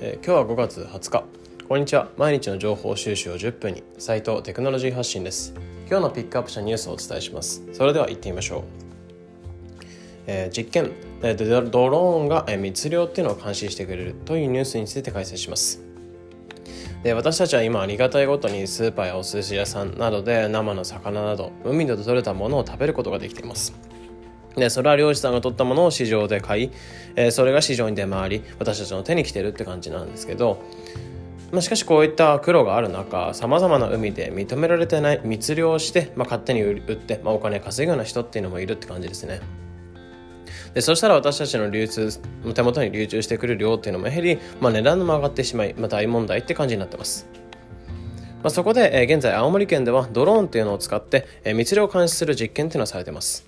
[0.00, 1.24] えー、今日は5月20日。
[1.66, 2.08] こんにちは。
[2.16, 3.82] 毎日の情報収集を10分に。
[3.98, 5.52] 斉藤テクノロジー発信です。
[5.90, 7.64] 今日のピックアップしたニュースをお伝えします。
[7.72, 8.62] それでは行ってみましょう、
[10.28, 10.92] えー、実験、
[11.72, 15.82] ドローンが密漁っていうのを監視してくれるというニュースについて解説します。
[17.02, 23.74] で私たちは今ありがたいごとにスーパーやお寿司屋さんなどで生の魚など海で取れたものを食べることができています。
[24.58, 26.70] でそれは漁師さんが取ったものを市場で買い、
[27.16, 30.62] えー、それが市場に出回り私たちの手に来てるって感じなんですけど、
[31.52, 39.40] まあ、しかしこういった苦労がある中さまざまな海で認められてない密漁して、まあ、勝手に売って、まあ、お金稼ぐような人っていうのもいるって感じですね。
[40.74, 42.20] でそしたら私たちの流通
[42.54, 47.26] 手元に流通してくる量っていうのも減り、まあ、値段も上がってしまい、まあ、大問題って感じになってます。
[48.42, 53.47] まあ、そこで、えー、現在青森県ではドローンっていうのを使って、えー、密漁を監視する実験っていうのをされてます。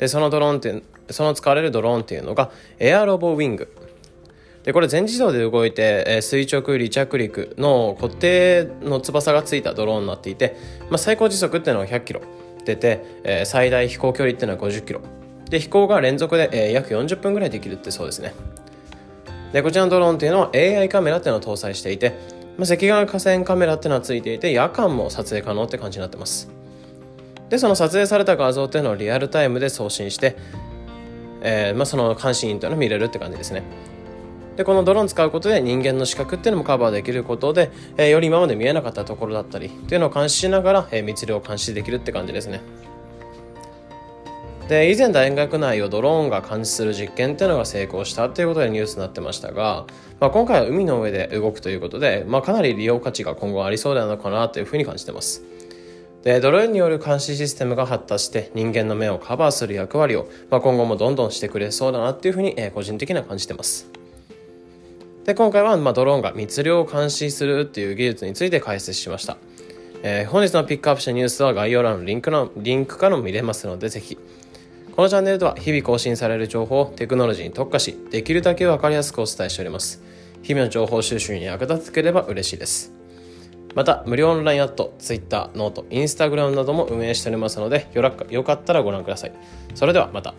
[0.00, 0.82] でそのドローンって
[1.12, 3.72] その使われるドローンっていうのがエアロボウィング。
[4.64, 10.56] でこれ全自動で動いて、えー、垂直離着陸の固定の翼がついたドローンになっていて、
[10.90, 12.20] まあ、最高時速っていうのは100キロ。
[12.64, 15.00] 出て、えー、最大飛行距離っていうのは50キロ。
[15.48, 18.34] で飛行が連続で、えー、約40分ぐらいできるってそうですね。
[19.52, 22.14] でこちらのドローンっていうのは AI カメラっていうのを搭載していて、
[22.56, 26.59] まあ、赤外河川カメラっていうのはついていて夜間も撮影可能って感じになってます。
[27.50, 30.36] でその撮影された画像っていうのをリアルタイムで送信して、
[31.42, 33.64] えーまあ、その監視員というのを見れるって感じですね。
[34.56, 42.60] でこのドローン使うことで人間の視覚っていうのもカバーできることで、えー、より今まで見えなかったところだったりっていうのを監視しながら、えー、密漁を監視できるって感じですね。
[44.68, 49.86] で以前大学内をドローンが監視する実験っていうのが成功したっていうことでニュースになってましたが、
[50.20, 55.42] まあ、今回は海の上で動くということで、まあ、かなり利用価値が今後ありそうなのかなというふうに感じてます。
[56.22, 63.90] でドローンによる監視システムが発達して人間の目をカバーする役割を、まあ、今後もどんどんしてくれそうだなっていうふうに、えー、個人的には感じてます。
[65.24, 69.36] で今回は、まあ、ドローンが密漁を監視するっていう技術について解説しました、
[70.02, 74.18] えー、本日のピックアップしたニュースは概要欄のリンクのリンクからも見れますのでぜひ。
[74.96, 80.02] このチャンネルでは日々更新される情報をテクノロジーに特化しできるだけ分かりやすくお伝えしております。
[80.42, 82.99] 日々の情報収集に役立てければ嬉しいです。
[83.74, 87.88] また無料オンラインアット Twitter、ノート、Instagram なども運営しておりますので
[88.30, 89.32] よかったらご覧ください。
[89.74, 90.34] それではまた。